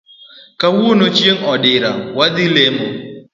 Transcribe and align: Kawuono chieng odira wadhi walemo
Kawuono 0.59 1.05
chieng 1.15 1.41
odira 1.53 1.91
wadhi 2.17 2.45
walemo 2.47 2.87